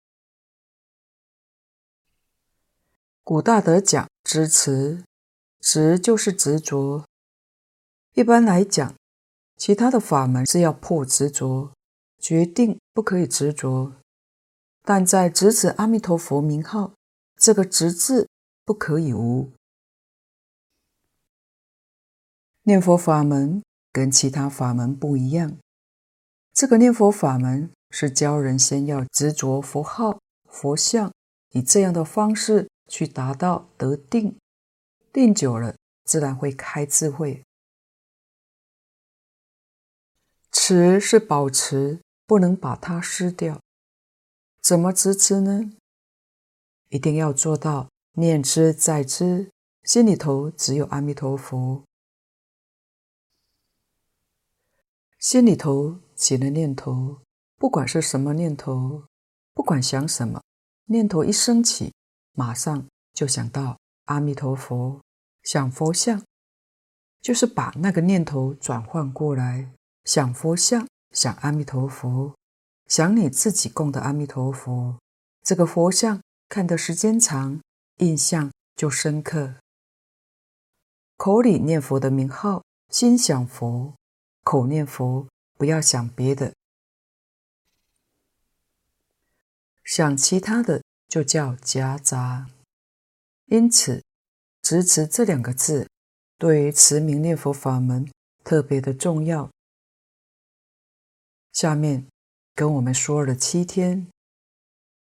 [3.23, 5.03] 古大德讲执持，
[5.59, 7.05] 执就是执着。
[8.15, 8.95] 一般来讲，
[9.57, 11.71] 其他的法门是要破执着，
[12.19, 13.93] 决定不可以执着，
[14.83, 16.93] 但在执持阿弥陀佛名号。
[17.35, 18.27] 这个“执”字
[18.65, 19.51] 不可以无。
[22.63, 25.57] 念佛法门跟其他法门不一样，
[26.51, 31.11] 这个念佛法门是教人先要执着佛号、佛像，
[31.51, 34.35] 以这样的方式去达到得定，
[35.13, 37.43] 定久了自然会开智慧。
[40.59, 43.61] 持是保持，不能把它失掉。
[44.59, 45.71] 怎么执持呢？
[46.89, 49.51] 一定要做到念之在之，
[49.83, 51.83] 心里头只有阿弥陀佛。
[55.19, 57.21] 心里头起了念头，
[57.57, 59.05] 不管是什么念头，
[59.53, 60.41] 不管想什么，
[60.85, 61.93] 念头一升起，
[62.33, 64.99] 马上就想到阿弥陀佛，
[65.43, 66.23] 想佛像，
[67.21, 69.71] 就是把那个念头转换过来，
[70.07, 72.33] 想佛像，想阿弥陀佛，
[72.87, 74.97] 想你自己供的阿弥陀佛，
[75.43, 77.59] 这个佛像看的时间长，
[77.97, 79.55] 印象就深刻。
[81.17, 83.95] 口里念佛的名号，心想佛，
[84.45, 86.53] 口念佛，不要想别的，
[89.83, 92.47] 想其他的就叫夹杂。
[93.47, 94.01] 因此，
[94.61, 95.89] 执持这两个字，
[96.37, 98.09] 对于持名念佛法门
[98.45, 99.49] 特别的重要。
[101.57, 102.05] 下面
[102.53, 104.05] 跟我们说了七天：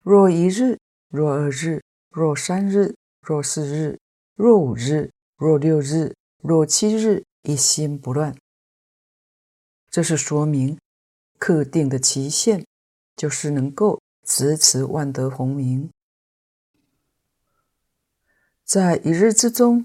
[0.03, 0.79] 若一日，
[1.11, 3.99] 若二日，若三日，若四日，
[4.35, 8.35] 若五日，若六日，若七日，一心不乱。
[9.91, 10.79] 这是说明
[11.39, 12.65] 特定的期限，
[13.15, 15.91] 就是能够执持万德洪名，
[18.65, 19.85] 在一日之中，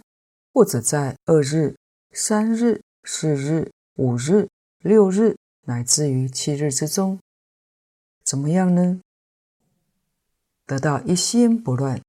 [0.53, 1.75] 或者在二日、
[2.13, 4.47] 三日、四日、五日、
[4.79, 7.19] 六日，乃至于七日之中，
[8.23, 9.01] 怎么样呢？
[10.65, 12.01] 得到一心不乱。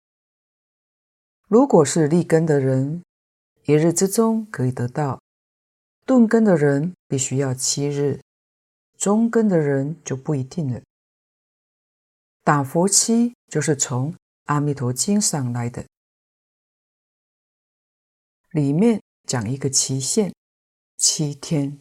[1.49, 3.03] 如果是立根的人，
[3.65, 5.21] 一日之中可以得到。
[6.05, 8.21] 顿根的人必须要七日，
[8.97, 10.83] 中根的人就不一定了。
[12.43, 14.13] 打佛七就是从
[14.45, 15.87] 《阿弥陀经》上来的，
[18.51, 20.35] 里面讲一个期限，
[20.99, 21.79] 七天，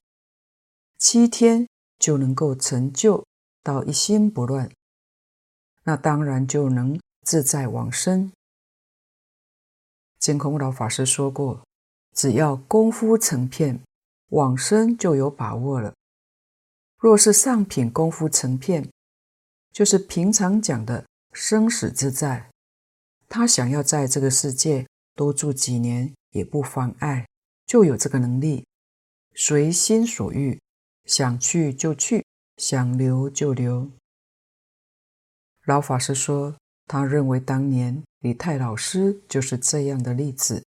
[1.03, 1.67] 七天
[1.99, 3.27] 就能够成就
[3.61, 4.71] 到一心不乱，
[5.83, 8.31] 那当然就能自在往生。
[10.17, 11.61] 净空老法师说过，
[12.15, 13.81] 只要功夫成片。
[14.29, 15.93] 往生就有把握了。
[16.97, 18.89] 若是上品功夫成片，
[19.71, 22.49] 就是平常讲的生死自在，
[23.27, 27.27] 他想要在这个世界多住几年也不妨碍，
[27.67, 28.65] 就有这个能力，
[29.35, 30.59] 随心所欲，
[31.05, 32.25] 想去就去，
[32.57, 33.89] 想留就留。
[35.65, 36.55] 老法师说，
[36.87, 40.63] 他认为当年李太老师就是这样的例子，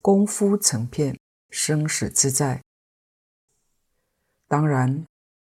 [0.00, 1.18] 功夫成片，
[1.50, 2.60] 生死自在。
[4.48, 5.04] 当然，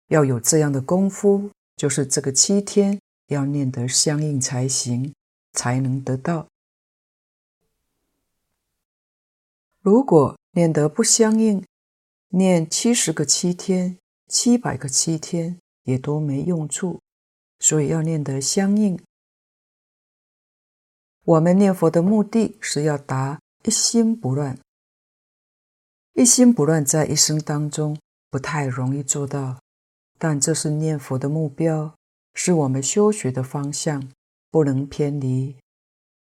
[0.07, 5.13] 要有这样的功夫，就是这个七天要念得相应才行，
[5.53, 6.47] 才能得到。
[9.81, 11.63] 如果念得不相应，
[12.29, 13.97] 念七十个七天、
[14.27, 16.99] 七百个七天也都没用处，
[17.59, 18.99] 所以要念得相应。
[21.23, 24.57] 我们念佛的目的是要达一心不乱，
[26.13, 27.97] 一心不乱在一生当中。
[28.29, 29.57] 不太容易做到，
[30.19, 31.95] 但这是念佛的目标，
[32.33, 34.11] 是我们修学的方向，
[34.51, 35.55] 不能偏离。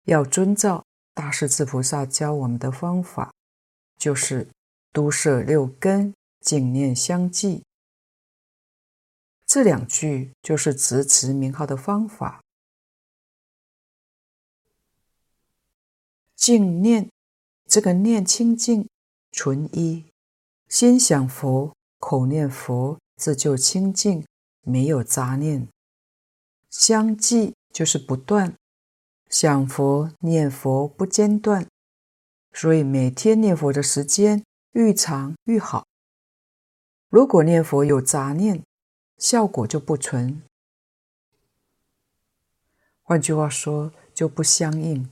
[0.05, 3.32] 要遵照大势至菩萨教我们的方法，
[3.99, 4.49] 就是
[4.93, 7.64] 都摄六根，净念相继。
[9.51, 12.40] 这两句就是执持名号的方法。
[16.36, 17.11] 净念，
[17.66, 18.88] 这个念清净
[19.32, 20.05] 纯一，
[20.68, 21.74] 心想佛。
[21.98, 24.24] 口念佛，这就清净，
[24.61, 25.66] 没有杂念。
[26.70, 28.55] 相继就是不断，
[29.28, 31.66] 想佛念佛不间断，
[32.53, 34.44] 所以每天念佛的时间
[34.74, 35.88] 愈长愈好。
[37.09, 38.62] 如果念佛有杂念，
[39.21, 40.43] 效果就不纯。
[43.03, 45.09] 换句话说，就不相应。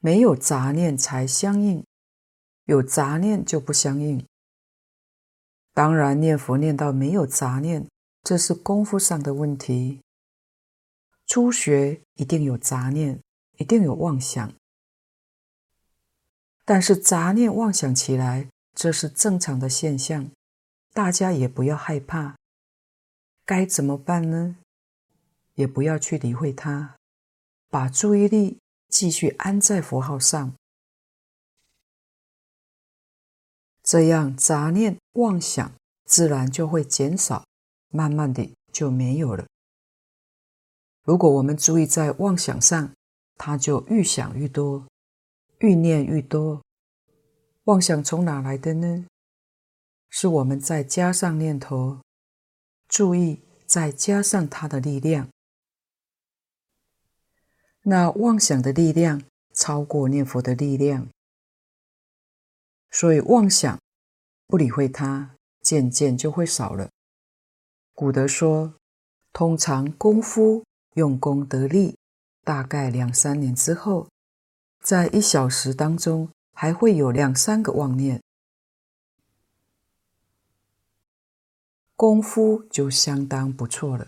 [0.00, 1.84] 没有杂念才相应，
[2.64, 4.26] 有杂念就不相应。
[5.72, 7.86] 当然，念佛念到没有杂念，
[8.24, 10.00] 这是功夫上的问题。
[11.26, 13.20] 初学一定有杂念，
[13.58, 14.52] 一定有妄想，
[16.64, 20.28] 但是杂念妄想起来，这是正常的现象，
[20.92, 22.36] 大家也不要害怕。
[23.44, 24.56] 该怎么办呢？
[25.54, 26.96] 也不要去理会它，
[27.68, 30.54] 把注意力继续安在佛号上。
[33.82, 35.72] 这样杂念妄想
[36.04, 37.44] 自然就会减少，
[37.88, 39.46] 慢慢的就没有了。
[41.02, 42.92] 如果我们注意在妄想上，
[43.36, 44.86] 它就愈想愈多，
[45.58, 46.62] 愈念愈多。
[47.64, 49.06] 妄想从哪来的呢？
[50.10, 52.00] 是我们再加上念头，
[52.88, 55.28] 注意再加上它的力量。
[57.82, 59.22] 那妄想的力量
[59.54, 61.08] 超过念佛的力量，
[62.90, 63.80] 所以妄想
[64.46, 66.90] 不理会它，渐渐就会少了。
[67.94, 68.74] 古德说，
[69.32, 71.96] 通常功夫用功得力，
[72.44, 74.08] 大概两三年之后，
[74.82, 78.20] 在一小时当中还会有两三个妄念，
[82.00, 84.06] 功夫就相当不错了。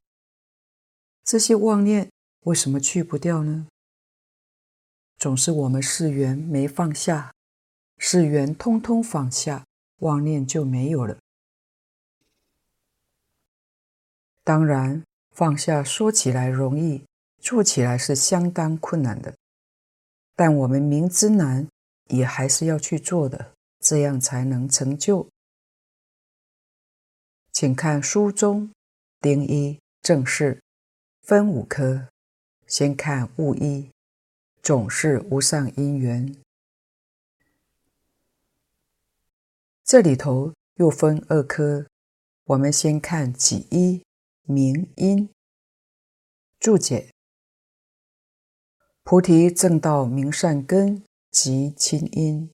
[1.22, 2.10] 这些妄念
[2.44, 3.66] 为什么去不掉呢？
[5.18, 7.34] 总是我们识缘没放下，
[7.98, 9.66] 识缘通通放下，
[9.98, 11.18] 妄念就没有了。
[14.42, 17.04] 当然，放下说起来容易，
[17.40, 19.34] 做起来是相当困难的。
[20.34, 21.68] 但我们明知难，
[22.08, 25.28] 也还是要去做的，这样才能成就。
[27.52, 28.70] 请看书中
[29.20, 30.62] 丁一正式
[31.22, 32.08] 分五科，
[32.66, 33.90] 先看物一。
[34.62, 36.36] 总是无上因缘，
[39.82, 41.84] 这里头又分二科。
[42.44, 44.04] 我们先看己一
[44.44, 45.28] 明因
[46.60, 47.10] 注解：
[49.02, 52.48] 菩提正道明善根即亲因，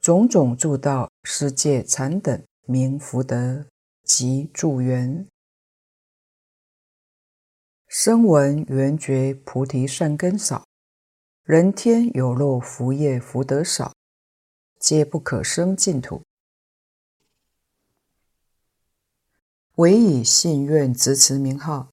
[0.00, 3.64] 种种助道施戒禅等名福德
[4.14, 5.26] 及助缘。
[7.88, 10.66] 声闻缘觉菩提善根少。
[11.44, 13.94] 人天有漏福业福德少，
[14.78, 16.22] 皆不可生净土。
[19.76, 21.88] 唯以信愿执持名号，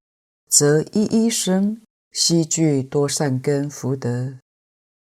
[0.49, 4.37] 则一一生，悉具多善根福德。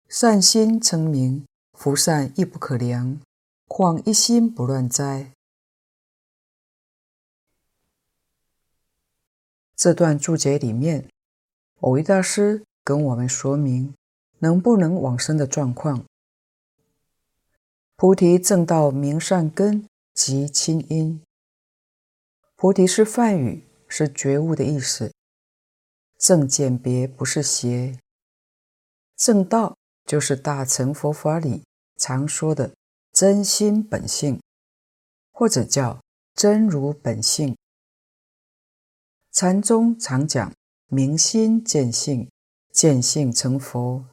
[0.07, 1.43] 善心称名，
[1.73, 3.19] 福善亦不可量，
[3.67, 5.31] 况一心不乱哉？
[9.77, 11.07] 这段注解里面，
[11.79, 13.93] 蕅益大师跟我们说明。
[14.39, 16.05] 能不能往生的状况？
[17.95, 21.21] 菩提正道名善根即亲因。
[22.55, 25.11] 菩提是梵语，是觉悟的意思。
[26.19, 27.97] 正简别不是邪。
[29.15, 29.75] 正道
[30.05, 31.63] 就是大乘佛法里
[31.95, 32.71] 常说的
[33.11, 34.39] 真心本性，
[35.31, 35.99] 或者叫
[36.35, 37.55] 真如本性。
[39.39, 40.51] 禅宗常讲
[40.87, 42.27] 明心见性，
[42.71, 44.03] 见性成佛。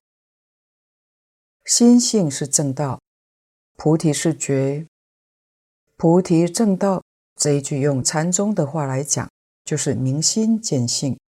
[1.64, 3.00] 心性是正道，
[3.74, 4.86] 菩提是觉。
[5.96, 7.02] 菩提正道
[7.36, 9.26] 这一句用禅宗的话来讲，
[9.64, 11.18] 就是明心见性。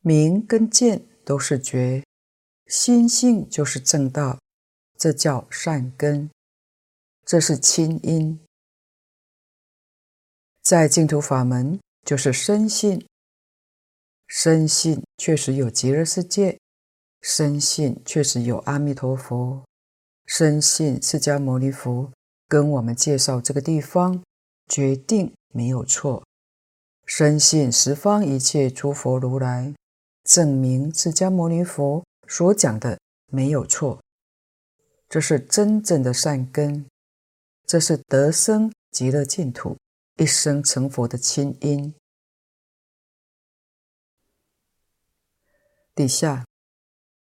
[0.00, 2.04] 明跟见都是觉，
[2.68, 4.38] 心性就是正道，
[4.96, 6.30] 这叫善根，
[7.24, 8.38] 这是亲因。
[10.62, 13.04] 在净土法门，就是深信。
[14.26, 16.58] 深信确实有极乐世界，
[17.20, 19.64] 深信确实有阿弥陀佛，
[20.26, 22.12] 深信释迦牟尼佛
[22.46, 24.22] 跟我们介绍这个地方，
[24.68, 26.24] 决定没有错。
[27.06, 29.74] 深信十方一切诸佛如来
[30.22, 33.00] 证明释迦牟尼佛所讲的
[33.32, 34.00] 没有错，
[35.08, 36.86] 这是真正的善根，
[37.66, 39.76] 这是得生极乐净土、
[40.20, 41.94] 一生成佛的亲因。
[45.94, 46.44] 底下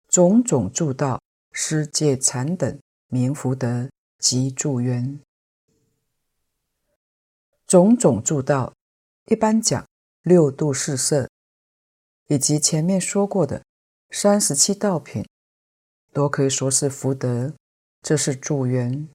[0.10, 1.22] 种种助道
[1.54, 2.78] 施戒禅等
[3.08, 5.18] 名福德及助缘。
[7.66, 8.74] 种种助道，
[9.28, 9.88] 一般讲
[10.24, 11.30] 六度四摄，
[12.28, 13.64] 以及前面说过的
[14.10, 15.26] 三十七道品，
[16.12, 17.54] 都可以说是福德，
[18.02, 19.08] 这是助缘。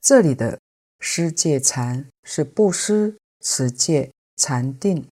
[0.00, 0.58] 这里的
[1.06, 5.06] 施戒禅是布施、持戒、禅定。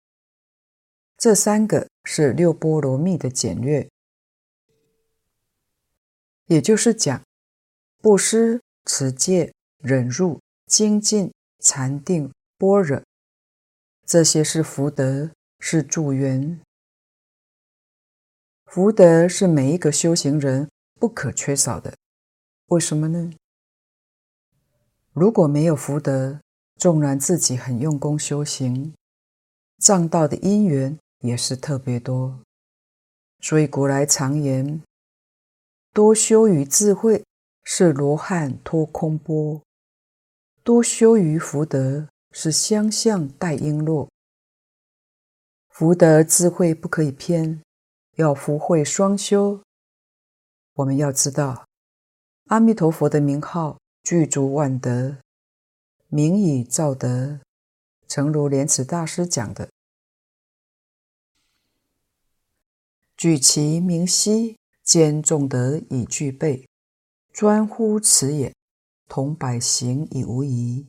[1.18, 3.90] 这三个是六波罗蜜的简略，
[6.46, 7.20] 也就是讲
[7.98, 13.02] 布施、持戒、忍辱、精进、禅定、般若，
[14.06, 16.60] 这些是福德，是助缘。
[18.64, 20.70] 福德是每一个修行人
[21.00, 21.96] 不可缺少的。
[22.66, 23.32] 为什么呢？
[25.12, 26.40] 如果没有福德，
[26.76, 28.94] 纵然自己很用功修行，
[29.78, 30.98] 障道的因缘。
[31.22, 32.40] 也是特别多，
[33.40, 34.82] 所以古来常言：
[35.92, 37.22] 多修于智慧
[37.62, 39.60] 是罗汉脱空波；
[40.64, 44.08] 多修于福德是香象带璎珞。
[45.68, 47.60] 福德智慧不可以偏，
[48.16, 49.60] 要福慧双修。
[50.76, 51.66] 我们要知道，
[52.46, 55.18] 阿弥陀佛的名号具足万德，
[56.08, 57.40] 名以造德，
[58.08, 59.68] 诚如莲池大师讲的。
[63.16, 66.66] 举其明晰，兼众德以具备，
[67.32, 68.54] 专乎此也，
[69.08, 70.86] 同百行以无疑。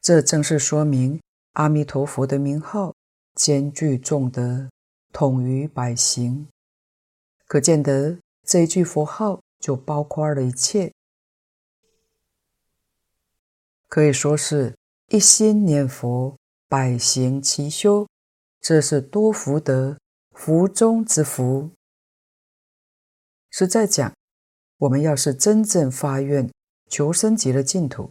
[0.00, 1.20] 这正是说明
[1.52, 2.94] 阿弥陀佛的名号
[3.34, 4.70] 兼具众德，
[5.12, 6.48] 统于百行。
[7.46, 10.92] 可见得这一句佛号就包括了一切，
[13.88, 14.76] 可以说是
[15.08, 16.36] 一心念佛，
[16.68, 18.06] 百行齐修，
[18.60, 19.98] 这是多福德，
[20.32, 21.70] 福中之福。
[23.50, 24.12] 实在讲，
[24.76, 26.50] 我们要是真正发愿
[26.88, 28.10] 求生极乐净土，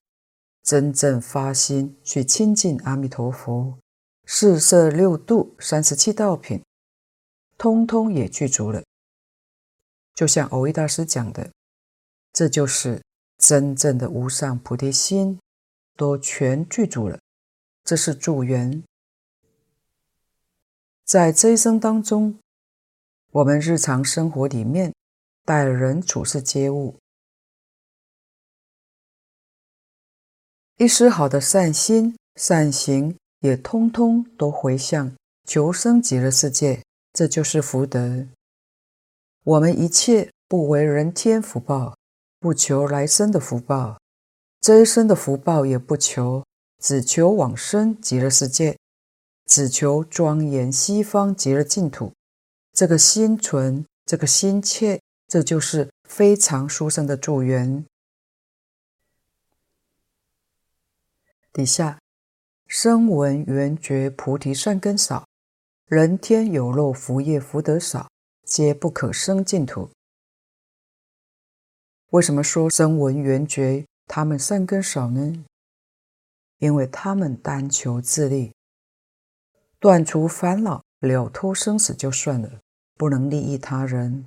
[0.64, 3.78] 真正发心去亲近阿弥陀佛，
[4.26, 6.62] 四摄六度三十七道品，
[7.58, 8.84] 通通也具足了。
[10.18, 11.52] 就像蕅益大师讲的，
[12.34, 13.04] 这就是
[13.38, 15.40] 真正的无上菩提心，
[15.96, 17.20] 都全具足了。
[17.84, 18.84] 这是助缘。
[21.06, 22.40] 在这一生当中，
[23.32, 24.92] 我们日常生活里面
[25.46, 26.96] 待人处事接物，
[30.78, 35.16] 一丝好的善心善行，也通通都回向
[35.46, 38.28] 求生极乐世界，这就是福德。
[39.48, 41.98] 我们一切不为人天福报，
[42.38, 43.98] 不求来生的福报，
[44.60, 46.44] 这一生的福报也不求，
[46.84, 48.78] 只求往生极乐世界，
[49.46, 52.12] 只求庄严西方极乐净土。
[52.74, 57.86] 这个心存，这个心切，这就是非常殊胜的助缘。
[61.54, 61.98] 底下，
[62.68, 65.26] 声闻缘觉菩提善根少，
[65.86, 68.10] 人天有漏福业福德少。
[68.48, 69.90] 皆不可生净土。
[72.12, 75.44] 为什么说声闻缘觉他们善根少呢？
[76.60, 78.54] 因为他们单求自利，
[79.80, 82.62] 断除烦恼，了脱生死就算了，
[82.96, 84.26] 不能利益他人，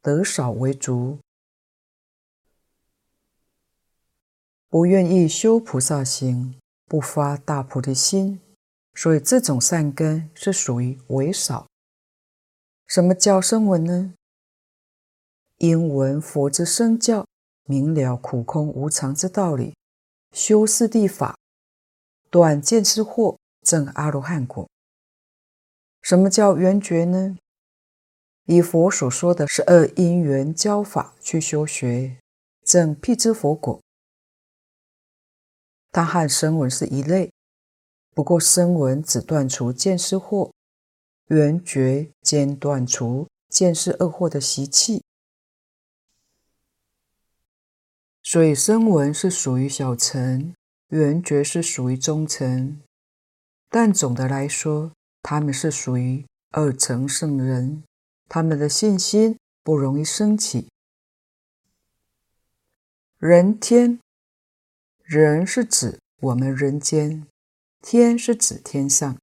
[0.00, 1.18] 德少为足，
[4.70, 8.40] 不愿意修菩萨行，不发大菩提心，
[8.94, 11.69] 所以这种善根是属于为少。
[12.90, 14.14] 什么叫声闻呢？
[15.58, 17.24] 因闻佛之圣教，
[17.62, 19.76] 明了苦空无常之道理，
[20.32, 21.38] 修四谛法，
[22.30, 24.68] 断见思惑，证阿罗汉果。
[26.02, 27.38] 什么叫缘觉呢？
[28.46, 32.16] 以佛所说的十二因缘教法去修学，
[32.64, 33.80] 证辟支佛果。
[35.92, 37.30] 它和声闻是一类，
[38.16, 40.50] 不过声闻只断除见思惑。
[41.30, 45.04] 缘觉间断除见思二货的习气，
[48.20, 50.52] 所以声闻是属于小乘，
[50.88, 52.80] 缘觉是属于中乘。
[53.68, 54.90] 但总的来说，
[55.22, 57.84] 他们是属于二乘圣人，
[58.28, 60.66] 他们的信心不容易升起。
[63.18, 64.00] 人天，
[65.04, 67.24] 人是指我们人间，
[67.80, 69.16] 天是指天上。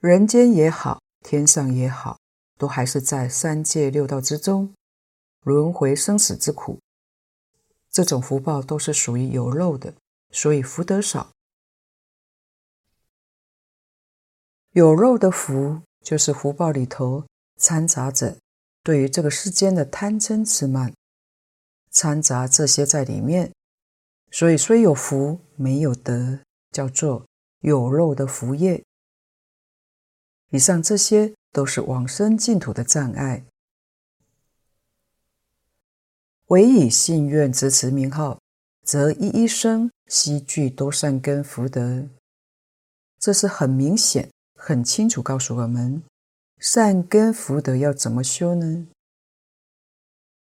[0.00, 2.18] 人间也好，天上也好，
[2.58, 4.74] 都还是在三界六道之中
[5.42, 6.78] 轮回生死之苦。
[7.90, 9.94] 这种福报都是属于有漏的，
[10.30, 11.30] 所以福德少。
[14.72, 17.24] 有漏的福，就是福报里头
[17.56, 18.36] 掺杂着
[18.82, 20.92] 对于这个世间的贪嗔痴慢，
[21.90, 23.50] 掺杂这些在里面，
[24.30, 26.38] 所以虽有福没有德，
[26.70, 27.24] 叫做
[27.60, 28.84] 有漏的福业。
[30.50, 33.44] 以上这些都是往生净土的障碍。
[36.46, 38.40] 唯以信愿执持名号，
[38.84, 42.06] 则一一生悉具多善根福德。
[43.18, 46.02] 这是很明显、很清楚告诉我们，
[46.58, 48.86] 善根福德要怎么修呢？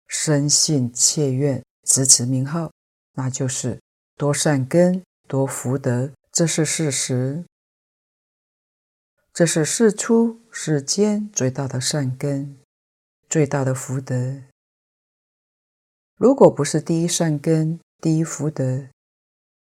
[0.08, 2.70] 深信切愿执持名号，
[3.14, 3.80] 那就是
[4.18, 7.46] 多善根多福德，这是事实。
[9.34, 12.56] 这是世出世间最大的善根，
[13.28, 14.44] 最大的福德。
[16.16, 18.90] 如果不是第一善根、第一福德，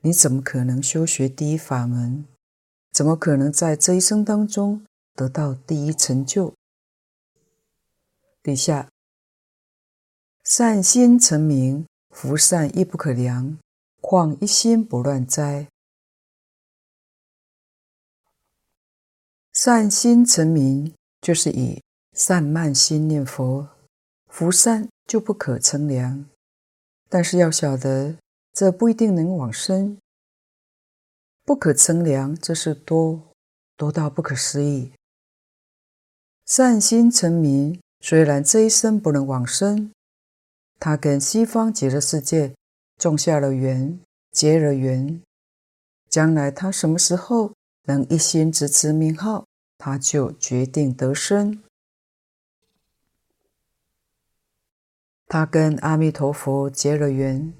[0.02, 2.26] 你怎么可能修学第一法门？
[2.90, 6.52] 怎么可能在这一生当中得到第一成就？
[8.42, 8.90] 底下，
[10.44, 13.58] 善心成名，福善亦不可量，
[14.02, 15.66] 况一心不乱哉？
[19.52, 21.82] 善心成名，就是以
[22.14, 23.68] 善慢心念佛，
[24.28, 26.24] 福善就不可称量。
[27.10, 28.16] 但是要晓得，
[28.54, 29.98] 这不一定能往生。
[31.44, 33.20] 不可称量，这是多
[33.76, 34.92] 多到不可思议。
[36.46, 39.92] 善心成名，虽然这一生不能往生，
[40.78, 42.54] 他跟西方极乐世界
[42.96, 44.00] 种下了缘，
[44.30, 45.20] 结了缘。
[46.08, 47.52] 将来他什么时候
[47.84, 49.46] 能一心执持名号，
[49.78, 51.62] 他就决定得生。
[55.26, 57.52] 他跟阿弥陀佛结了缘，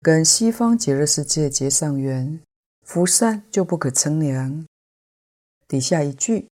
[0.00, 2.40] 跟西方极乐世界结上缘，
[2.82, 4.66] 福善就不可称量。
[5.68, 6.48] 底下一句。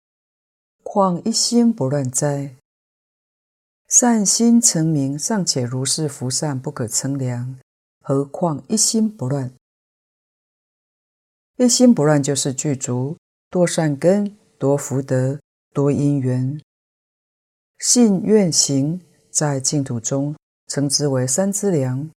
[0.83, 2.55] 况一心不乱哉？
[3.87, 7.59] 善心成名尚且如是福善不可称量，
[8.01, 9.53] 何况一心不乱？
[11.61, 13.15] 一心不乱就是具足
[13.51, 15.39] 多善根、多福德、
[15.71, 16.59] 多因缘，
[17.77, 18.99] 信愿行
[19.29, 20.35] 在净土中
[20.65, 22.09] 称之为三资粮。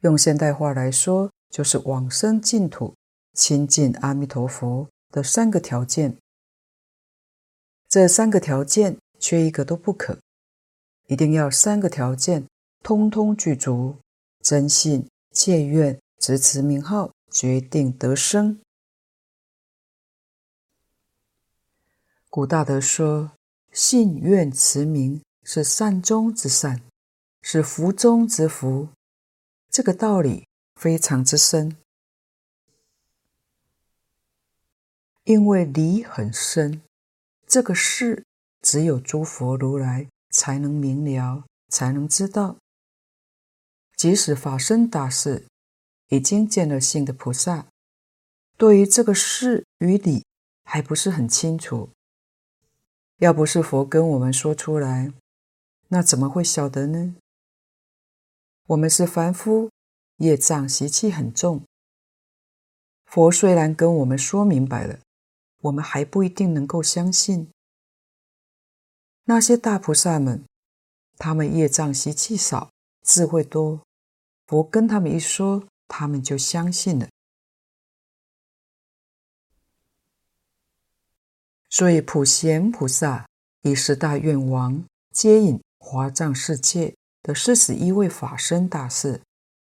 [0.00, 2.94] 用现代话来说，就是往生净土、
[3.32, 6.14] 亲近阿弥陀佛的三个条件。
[7.88, 10.18] 这三个条件缺一个都不可，
[11.06, 12.46] 一定要三个条件
[12.82, 13.96] 通通具足，
[14.42, 18.60] 真信切愿执持名号，决定得生。
[22.28, 23.32] 古大德说
[23.72, 26.82] ：“信愿持名是善中之善，
[27.40, 28.88] 是福中之福。”
[29.70, 31.78] 这个道理非常之深，
[35.24, 36.82] 因为理很深。
[37.46, 38.24] 这个事
[38.60, 42.56] 只有诸佛如来才能明了，才能知道。
[43.96, 45.46] 即使法身大士
[46.12, 47.68] 已经见了性的菩萨，
[48.58, 50.26] 对于这个事与理
[50.62, 51.88] 还不是很清楚。
[53.16, 55.10] 要不是佛跟我们说出来，
[55.88, 57.14] 那怎么会晓得呢？
[58.66, 59.70] 我们是凡夫，
[60.18, 61.62] 业障习气很重。
[63.06, 64.98] 佛虽然跟我们说明白了。
[65.62, 67.48] 我们还不一定能够相信
[69.24, 70.44] 那些大菩萨们，
[71.16, 72.70] 他们业障习气少，
[73.02, 73.80] 智慧多。
[74.46, 77.06] 佛跟他们一说，他们就相信了。
[81.68, 83.26] 所以普贤菩萨
[83.60, 84.82] 以十大愿王
[85.12, 89.20] 接引华藏世界的四十一位法身大士，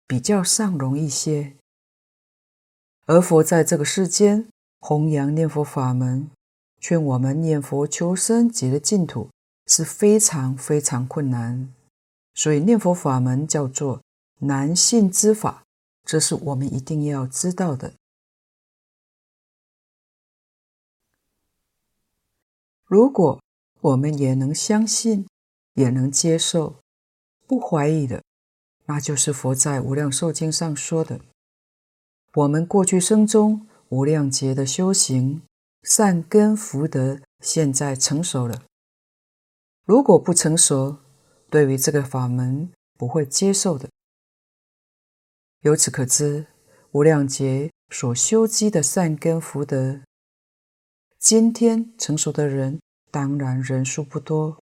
[0.05, 1.55] 比较上容易些。
[3.05, 4.47] 而佛在这个世间。
[4.79, 6.29] 弘扬念佛法门，
[6.79, 9.27] 劝我们念佛求生极乐净土
[9.65, 11.73] 是非常非常困难，
[12.35, 13.99] 所以念佛法门叫做
[14.39, 15.63] 难信之法，
[16.07, 17.93] 这是我们一定要知道的。
[22.85, 23.41] 如果
[23.81, 25.27] 我们也能相信，
[25.73, 26.79] 也能接受，
[27.45, 28.23] 不怀疑的，
[28.85, 31.19] 那就是佛在《无量寿经》上说的：
[32.35, 33.67] 我们过去生中。
[33.89, 35.43] 无量劫的修行，
[35.81, 38.65] 善根福德现在成熟了。
[39.85, 40.97] 如果不成熟，
[41.49, 43.89] 对于这个法门不会接受的。
[45.67, 46.47] 由此可知，
[46.91, 49.99] 无量劫所修积的善根福德，
[51.19, 52.79] 今天成熟的人
[53.11, 54.63] 当然人数不多。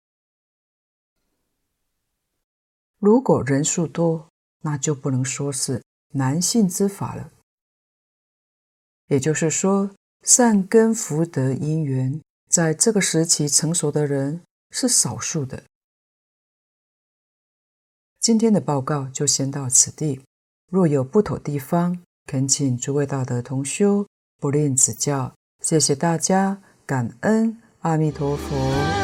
[2.97, 4.27] 如果人数多，
[4.63, 7.31] 那就不能说是难信之法了。
[9.07, 12.19] 也就是说，善根福德因缘
[12.49, 15.63] 在这个时期成熟的人是少数的。
[18.19, 20.21] 今天的报告就先到此地，
[20.69, 21.97] 若有不妥地方，
[22.27, 24.05] 恳请诸位道德同修
[24.39, 25.33] 不吝指教。
[25.61, 28.98] 谢谢大家，感恩阿弥陀佛。